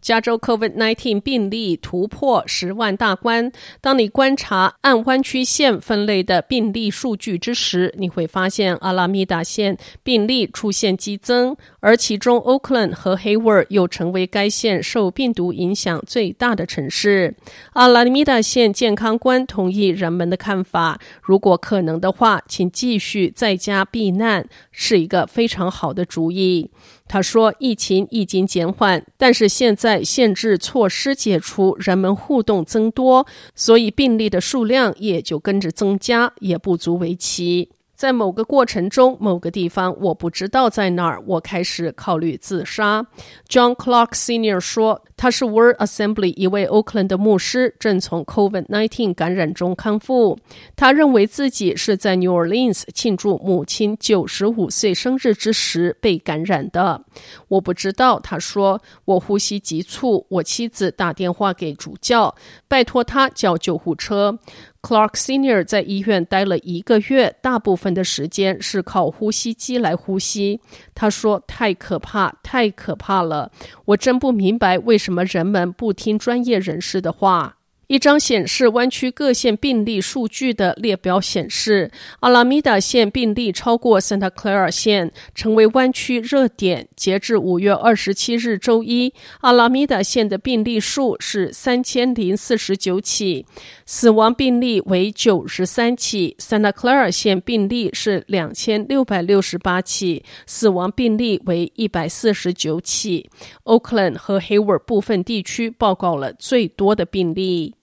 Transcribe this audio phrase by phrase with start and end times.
[0.00, 3.50] 加州 COVID-19 病例突破十万大关。
[3.80, 17.34] 当你观察按湾区县分类的病例数据之时，你会发现阿拉米达县病例出现激增，而其中 Oakland 和 Hayward 又成为该县受病毒影响最大的城市。
[17.72, 26.70] 阿拉米达县健康官同意人们的看法：如果可能的话，请继续在家避难，是一个非常好的主意。
[27.12, 37.70] 他说：“疫情已经减缓，但是现在限制措施解除，人们互动增多，所以病例的数量也就跟着增加，也不足为奇。”
[38.00, 43.04] 在某个过程中，某个地方我不知道在哪儿，我开始考虑自杀。
[43.46, 44.58] John Clark Sr.
[44.58, 50.38] 说，他是 World Assembly 一位 Oakland 的牧师，正从 COVID-19 感染中康复。
[50.74, 57.04] 他认为自己是在 New Orleans 庆祝母亲九十五岁生日之时被感染的。
[57.48, 62.34] 我不知道，他说，我呼吸急促，我妻子打电话给主教，
[62.66, 64.38] 拜托他叫救护车。
[64.82, 70.60] Clark Senior 在医院待了一个月，大部分的时间是靠呼吸机来呼吸。
[70.94, 73.52] 他说：“太可怕，太可怕了！
[73.84, 77.58] 我真不明白为什么人们不听专业人士的话。”
[77.90, 86.86] 一张显示湾区各县病例数据的列表显示，阿拉米达县病例超过 Santa Clara 县，成为湾区热点。
[86.94, 93.44] 截至五月二十七日周一，阿拉米达县的病例数是三千零四十九起，
[93.84, 96.36] 死亡病例为九十三起。
[96.38, 103.28] Santa Clara 县病例是两千六百六十八起，死亡病例为一百四十九起。
[103.64, 107.74] Oakland 和 Hayward 部分地区报告了最多的病例。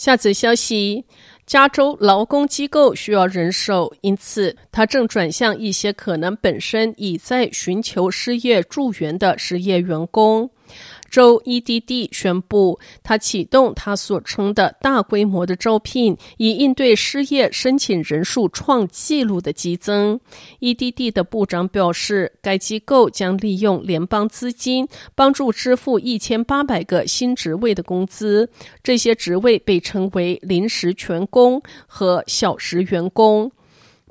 [0.00, 1.04] 下则消息：
[1.46, 10.48] 加州劳工机构需要人手，因此他正转向一些可能本身已在寻求失业助援的失业员工。
[11.10, 20.20] 州 EDD 宣布，他启动他所称的大规模的招聘，以应对失业申请人数创纪录的激增。
[20.60, 28.48] EDD 的部长表示，该机构将利用联邦资金帮助支付一千八百个新职位的工资，
[28.82, 33.50] 这些职位被称为临时全工和小时员工。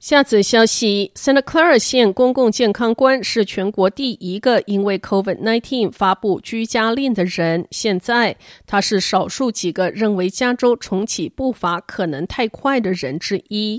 [0.00, 7.66] 下则消息：Santa Clara 县公共健康官是全国第一个因为 COVID-19 发布居家令的人。
[7.70, 8.34] 现在，
[8.66, 13.78] 他是少数几个认为加州重启步伐可能太快的人之一。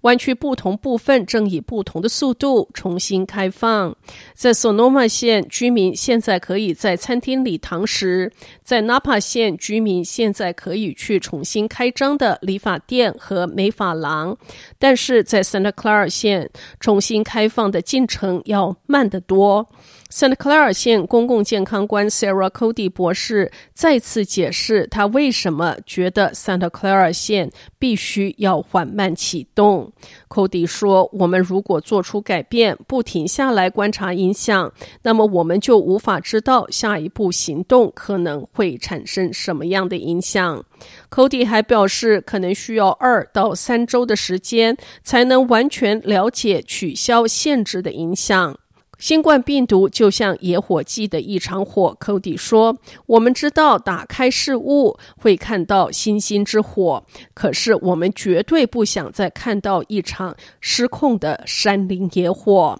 [0.00, 3.94] 湾区不同部分正以不同的速度重新开放。
[4.32, 8.30] 在 Sonoma 县，居民现在可以在餐厅里堂食；
[8.64, 14.34] 在 Napa 县，居民现在可以去重新开张的理发店和美发廊。
[14.78, 19.68] 但是在 Santa Clara 县重新开放的进程要慢得多。
[20.10, 29.92] Santa Clara 县公共健康官 Sarah Cody 博士再次解释，他为什么觉得 Santa Clara 县必须要缓慢启动。
[30.28, 34.72] Cody 说：“我们如果做出改变，不停下来观察影响，
[35.02, 40.64] 那么我们就无法知道下一步行动可能会产生什么样的影响。”
[41.10, 48.58] Cody 还表示，可能需要二到三周的时间才能完全了解取消限制的影响。
[48.98, 62.78] 新冠病毒就像野火季的一场火科迪说：“我们知道打开事物会看到星星之火，可是我们绝对不想再看到一场失控的山林野火。”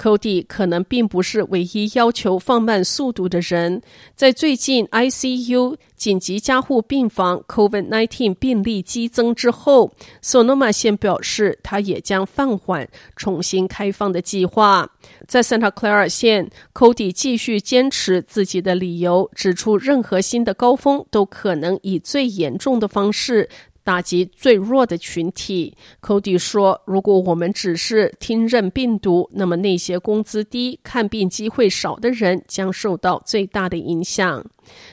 [0.00, 3.82] Cody 可能并不是唯一要求放慢速度的人。
[4.16, 9.92] 在最近 ICU 紧急加护病房 COVID-19 病例激增之后
[10.22, 14.90] ，Sonoma 县表示，他也将放缓重新开放的计划。
[15.28, 23.50] 在 Santa Clara 县，Cody 继续坚持自己的理由，指出任何新的高峰都可能以最严重的方式。
[23.90, 34.46] 打击最弱的群体，Cody 说：“如果我们只是听任病毒，那么那些工资低、看病机会少的人将受到最大的影响。”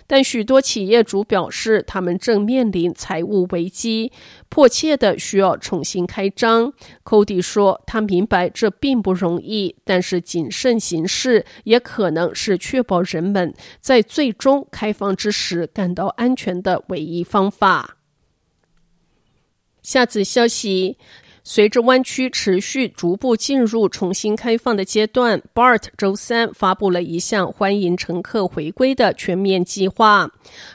[0.07, 4.11] 但许多企业主表示，他们正面临财务危机，
[4.49, 6.73] 迫切的需要重新开张。
[7.03, 17.96] Cody 说：“他明白这并不容易，但是谨慎行事也可能是确保人们在最终开放之时感到安全的唯一方法。”
[19.88, 20.98] 下次消息，
[21.45, 30.30] 随着湾区持续逐步进入重新开放的阶段，BART 周三发布了一项欢迎乘客回归的全面计划。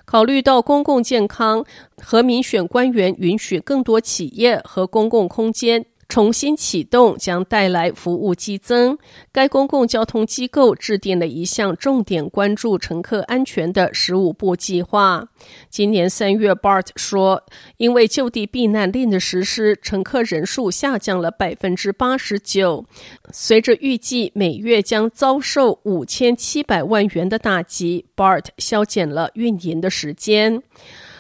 [0.07, 1.63] 考虑到公共健康
[1.99, 5.85] 和民选官员允许更多企业和公共空间。
[6.13, 8.99] 重新启动将带来服务激增。
[9.33, 15.27] 该公共交通机构制定了一项重点关注乘客安全的十五步计划。
[15.71, 17.43] 今年三月，BART 说，
[17.79, 22.85] 因为就地避难令的实施，乘客人数下降了百分之八十九。
[23.31, 30.63] 随着预计每月将遭受五千七百万元的打击，BART 削减了运营的时间。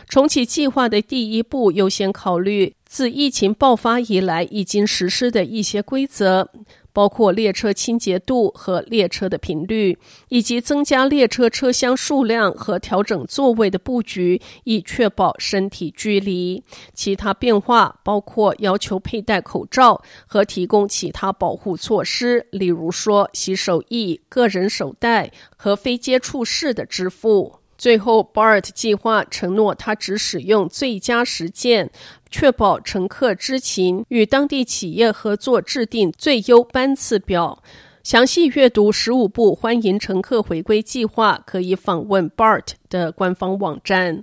[0.08, 6.50] 重启计划的第一步优先考虑自疫情爆发以来已经实施的一些规则，
[6.92, 9.96] 包括列车清洁度和列车的频率，
[10.28, 16.62] 以及增加列车车厢数量和调整座位的布局，以确保身体距离。
[16.92, 27.61] 其他变化包括要求佩戴口罩和提供其他保护措施，例如说洗手液、个人手袋和非接触式的支付。
[27.82, 31.90] 最后，BART 计划承诺，他只使用最佳实践，
[32.30, 37.60] 确保乘客知情，与当地企业合作制定最优班次表。
[38.04, 44.22] 详细阅读十五步欢迎乘客回归计划，可以访问 BART 的官方网站。